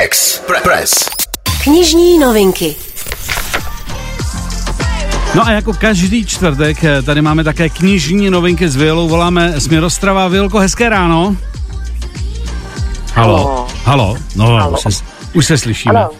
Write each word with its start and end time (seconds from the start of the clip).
Express. 0.00 1.10
Knižní 1.64 2.18
novinky. 2.18 2.76
No 5.34 5.46
a 5.46 5.50
jako 5.50 5.72
každý 5.72 6.26
čtvrtek 6.26 6.84
eh, 6.84 7.02
tady 7.02 7.22
máme 7.22 7.44
také 7.44 7.68
knižní 7.68 8.30
novinky 8.30 8.68
s 8.68 8.76
Vilou. 8.76 9.08
Voláme 9.08 9.60
Směrostrava. 9.60 10.28
Vilko, 10.28 10.58
hezké 10.58 10.88
ráno. 10.88 11.36
Halo. 13.14 13.66
Halo. 13.84 14.16
No, 14.36 14.46
Halo. 14.46 14.72
Už, 14.72 14.80
se, 14.80 15.04
už 15.34 15.46
se 15.46 15.58
slyšíme. 15.58 15.94
Ano, 15.94 16.10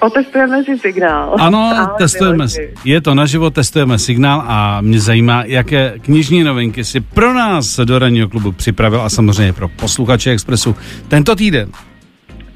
otestujeme 0.00 0.64
si 0.64 0.78
signál. 0.78 1.36
Ano, 1.38 1.72
Ahoj, 1.76 1.94
testujeme. 1.98 2.48
si. 2.48 2.74
Je 2.84 3.00
to 3.00 3.14
naživo, 3.14 3.50
testujeme 3.50 3.98
signál 3.98 4.44
a 4.46 4.80
mě 4.80 5.00
zajímá, 5.00 5.44
jaké 5.46 5.94
knižní 6.02 6.44
novinky 6.44 6.84
si 6.84 7.00
pro 7.00 7.34
nás 7.34 7.80
do 7.84 7.98
ranního 7.98 8.28
klubu 8.28 8.52
připravil 8.52 9.02
a 9.02 9.10
samozřejmě 9.10 9.52
pro 9.52 9.68
posluchače 9.68 10.30
Expressu 10.30 10.76
tento 11.08 11.36
týden. 11.36 11.68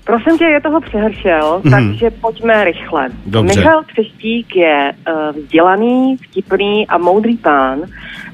Prosím 0.06 0.38
tě, 0.38 0.44
je 0.44 0.60
toho 0.60 0.80
přehršel, 0.80 1.60
mm-hmm. 1.64 1.70
takže 1.70 2.10
pojďme 2.10 2.64
rychle. 2.64 3.08
Dobře. 3.26 3.56
Michal 3.56 3.82
Třeštík 3.92 4.56
je 4.56 4.92
uh, 4.92 5.36
vzdělaný, 5.36 6.16
vtipný 6.16 6.86
a 6.86 6.98
moudrý 6.98 7.36
pán. 7.36 7.82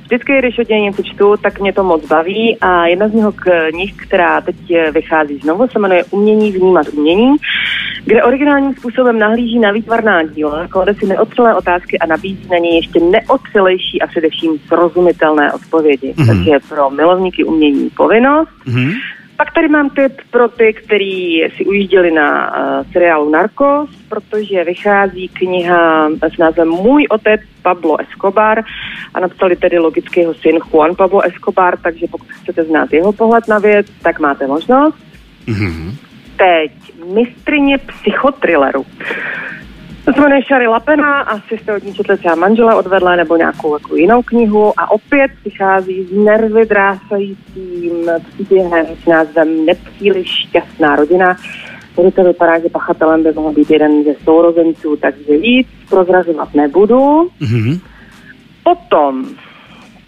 Vždycky, 0.03 0.39
když 0.39 0.59
od 0.59 0.69
něj 0.69 0.81
něco 0.81 1.03
čtu, 1.03 1.35
tak 1.43 1.61
mě 1.61 1.73
to 1.73 1.85
moc 1.85 2.07
baví 2.07 2.57
a 2.61 2.87
jedna 2.87 3.09
z 3.09 3.15
něho 3.15 3.33
knih, 3.33 3.95
která 3.97 4.41
teď 4.41 4.57
vychází 4.93 5.39
znovu, 5.39 5.69
se 5.69 5.79
jmenuje 5.79 6.05
Umění 6.11 6.53
vnímat 6.53 6.87
umění, 6.89 7.37
kde 8.05 8.23
originálním 8.23 8.75
způsobem 8.75 9.19
nahlíží 9.19 9.59
na 9.59 9.73
výtvarná 9.73 10.23
díla, 10.23 10.69
klade 10.69 10.95
si 10.95 11.07
neotřelé 11.07 11.55
otázky 11.55 11.99
a 11.99 12.07
nabízí 12.07 12.49
na 12.51 12.59
ně 12.59 12.77
ještě 12.77 13.01
neotřelejší 13.01 14.03
a 14.03 14.07
především 14.07 14.59
srozumitelné 14.69 15.53
odpovědi. 15.53 16.15
Mm-hmm. 16.17 16.27
Takže 16.27 16.53
pro 16.69 16.91
milovníky 16.91 17.45
umění 17.45 17.91
povinnost. 17.91 18.51
Mm-hmm. 18.67 18.93
Pak 19.43 19.55
tady 19.55 19.69
mám 19.69 19.91
tip 19.91 20.13
pro 20.31 20.49
ty, 20.49 20.73
kteří 20.73 21.45
si 21.57 21.65
ujížděli 21.65 22.11
na 22.11 22.57
uh, 22.57 22.93
seriálu 22.93 23.31
Narcos, 23.31 23.91
protože 24.09 24.65
vychází 24.65 25.29
kniha 25.29 26.09
s 26.35 26.39
názvem 26.39 26.69
Můj 26.69 27.07
otec 27.11 27.41
Pablo 27.63 28.01
Escobar 28.01 28.65
a 29.15 29.21
napsali 29.21 29.57
tedy 29.57 29.79
logicky 29.79 30.21
jeho 30.21 30.35
syn 30.35 30.59
Juan 30.59 30.95
Pablo 30.95 31.21
Escobar, 31.21 31.79
takže 31.83 32.07
pokud 32.11 32.29
chcete 32.29 32.65
znát 32.65 32.93
jeho 32.93 33.13
pohled 33.13 33.49
na 33.49 33.59
věc, 33.59 33.87
tak 34.03 34.21
máte 34.21 34.47
možnost. 34.47 34.97
Mm-hmm. 35.47 35.95
Teď 36.37 36.73
mistrině 37.15 37.79
psychotrilleru. 37.79 38.87
To 40.05 40.13
se 40.13 40.21
jmenuje 40.21 40.43
Šary 40.43 40.67
Lapena, 40.67 41.21
asi 41.21 41.59
jste 41.59 41.77
od 41.77 41.85
ní 41.85 41.95
četli 41.95 42.19
třeba 42.19 42.35
manžela 42.35 42.77
odvedle 42.77 43.17
nebo 43.17 43.37
nějakou 43.37 43.75
jako 43.75 43.97
jinou 43.97 44.23
knihu 44.23 44.81
a 44.81 44.91
opět 44.91 45.31
přichází 45.41 46.05
s 46.05 46.13
nervy 46.13 46.67
drásajícím 46.67 48.11
příběhem 48.33 48.87
s 49.03 49.07
názvem 49.07 49.67
Nepříliš 49.67 50.29
šťastná 50.29 50.97
rodina. 50.97 51.37
Tady 51.97 52.11
to 52.11 52.25
vypadá, 52.25 52.59
že 52.59 52.69
pachatelem 52.69 53.23
by 53.23 53.33
mohl 53.33 53.53
být 53.53 53.71
jeden 53.71 54.05
ze 54.05 54.15
sourozenců, 54.25 54.97
takže 54.97 55.39
víc 55.39 55.69
prozrazovat 55.89 56.55
nebudu. 56.55 57.31
Mm-hmm. 57.41 57.81
Potom 58.63 59.25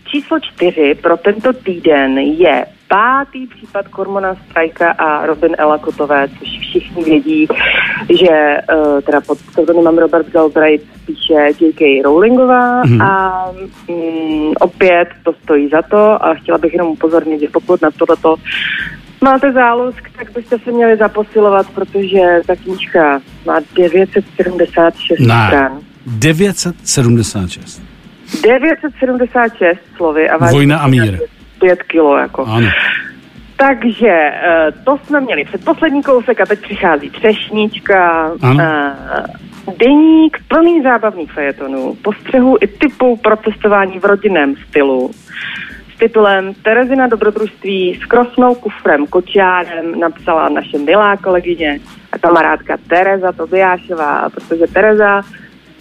číslo 0.04 0.38
čtyři 0.40 0.94
pro 1.02 1.16
tento 1.16 1.52
týden 1.52 2.18
je 2.18 2.66
pátý 2.88 3.46
případ 3.46 3.88
Kormona 3.88 4.36
Strajka 4.50 4.90
a 4.90 5.26
Robin 5.26 5.54
Elakotové, 5.58 6.28
což 6.28 6.48
všichni 6.60 7.04
vědí, 7.04 7.46
že 8.10 8.58
uh, 8.74 9.00
teda 9.00 9.20
pod 9.20 9.38
pseudonymem 9.38 9.98
Robert 9.98 10.28
Galbraith 10.30 10.82
píše 11.06 11.34
J.K. 11.60 12.02
Rowlingová 12.02 12.82
mm-hmm. 12.82 13.02
a 13.04 13.44
um, 13.86 14.52
opět 14.60 15.08
to 15.22 15.32
stojí 15.42 15.68
za 15.68 15.82
to 15.82 16.24
a 16.24 16.34
chtěla 16.34 16.58
bych 16.58 16.72
jenom 16.72 16.88
upozornit, 16.88 17.40
že 17.40 17.48
pokud 17.52 17.82
na 17.82 17.90
tohleto 17.90 18.36
máte 19.20 19.52
zálusk, 19.52 20.10
tak 20.18 20.32
byste 20.32 20.58
se 20.58 20.72
měli 20.72 20.96
zaposilovat, 20.96 21.70
protože 21.70 22.40
ta 22.46 22.56
knížka 22.56 23.20
má 23.46 23.60
976 23.74 25.20
ne. 25.20 25.46
stran. 25.46 25.80
976. 26.06 27.82
976 28.42 29.78
slovy 29.96 30.30
a. 30.30 30.50
Vojna 30.50 30.78
a 30.78 30.86
mír. 30.86 31.18
5 31.64 31.82
kilo, 31.82 32.16
jako. 32.16 32.46
Ano. 32.46 32.68
Takže 33.56 34.10
eh, 34.10 34.72
to 34.84 34.98
jsme 35.04 35.20
měli 35.20 35.44
předposlední 35.44 36.02
kousek 36.02 36.40
a 36.40 36.46
teď 36.46 36.60
přichází 36.60 37.10
třešnička, 37.10 38.30
ano. 38.42 38.64
Uh, 38.64 39.76
deník 39.78 40.38
plný 40.48 40.82
zábavných 40.82 41.32
fejetonů, 41.32 41.96
postřehů 42.02 42.56
i 42.60 42.66
typů 42.66 43.16
protestování 43.16 43.98
v 43.98 44.04
rodinném 44.04 44.54
stylu 44.68 45.10
s 45.94 45.98
titulem 45.98 46.54
Terezina 46.54 47.06
dobrodružství 47.06 48.00
s 48.02 48.04
krosnou 48.04 48.54
kufrem 48.54 49.06
kočiárem 49.06 50.00
napsala 50.00 50.48
naše 50.48 50.78
milá 50.78 51.16
kolegyně 51.16 51.80
a 52.12 52.18
kamarádka 52.18 52.76
Tereza 52.88 53.32
Tobiášová, 53.32 54.28
protože 54.30 54.66
Tereza 54.66 55.22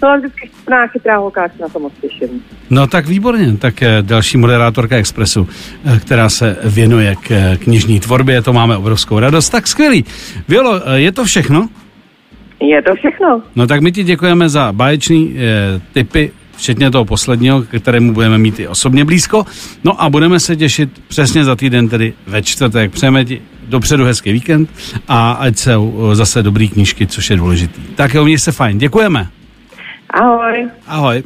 byla 0.04 0.18
vždycky 0.18 0.48
vtipná, 0.48 0.88
chytrá 0.88 1.22
se 1.56 1.62
na 1.62 1.70
to 1.70 1.80
moc 1.80 1.94
těším. 2.02 2.44
No 2.70 2.88
tak 2.88 3.08
výborně, 3.08 3.58
tak 3.58 3.84
eh, 3.84 3.98
další 4.02 4.38
moderátorka 4.38 4.96
Expressu, 4.96 5.48
eh, 5.86 6.00
která 6.00 6.30
se 6.30 6.58
věnuje 6.64 7.16
k 7.16 7.32
eh, 7.32 7.58
knižní 7.58 8.00
tvorbě, 8.00 8.42
to 8.42 8.54
máme 8.54 8.78
obrovskou 8.78 9.20
radost, 9.20 9.50
tak 9.50 9.68
skvělý. 9.68 10.06
Vělo, 10.48 10.82
je 10.94 11.12
to 11.12 11.26
všechno? 11.26 11.68
Je 12.62 12.82
to 12.82 12.96
všechno. 12.96 13.42
No 13.56 13.68
tak 13.68 13.82
my 13.82 13.92
ti 13.92 14.04
děkujeme 14.04 14.50
za 14.50 14.72
báječný 14.72 15.36
e, 15.38 15.82
typy, 15.94 16.32
včetně 16.58 16.92
toho 16.92 17.06
posledního, 17.06 17.62
kterému 17.62 18.14
budeme 18.14 18.38
mít 18.38 18.60
i 18.60 18.68
osobně 18.68 19.06
blízko. 19.06 19.46
No 19.84 20.02
a 20.02 20.10
budeme 20.10 20.40
se 20.40 20.56
těšit 20.56 20.90
přesně 21.08 21.44
za 21.44 21.56
týden, 21.56 21.90
tedy 21.90 22.14
ve 22.28 22.42
čtvrtek. 22.42 22.92
Přejeme 22.92 23.26
ti 23.26 23.42
dopředu 23.68 24.06
hezký 24.06 24.32
víkend 24.32 24.70
a 25.08 25.32
ať 25.32 25.58
se 25.58 25.72
zase 26.14 26.44
dobrý 26.44 26.70
knížky, 26.70 27.08
což 27.08 27.30
je 27.30 27.38
důležitý. 27.38 27.82
Tak 27.96 28.14
jo, 28.14 28.24
měj 28.24 28.40
se 28.40 28.52
fajn. 28.52 28.78
Děkujeme. 28.78 29.28
Ahoj. 30.14 30.70
Ahoj. 30.88 31.24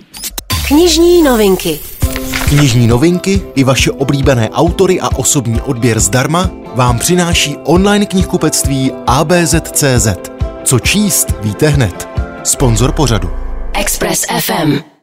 Knižní 0.67 1.23
novinky. 1.23 1.79
Knižní 2.49 2.87
novinky 2.87 3.41
i 3.55 3.63
vaše 3.63 3.91
oblíbené 3.91 4.49
autory 4.49 4.99
a 4.99 5.09
osobní 5.15 5.61
odběr 5.61 5.99
zdarma 5.99 6.49
vám 6.75 6.99
přináší 6.99 7.57
online 7.63 8.05
knihkupectví 8.05 8.91
ABZ.cz. 9.07 10.07
Co 10.63 10.79
číst, 10.79 11.33
víte 11.41 11.67
hned. 11.67 12.09
Sponzor 12.43 12.91
pořadu. 12.91 13.29
Express 13.73 14.25
FM. 14.39 14.96